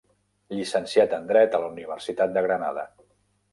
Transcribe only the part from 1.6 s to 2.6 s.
la Universitat de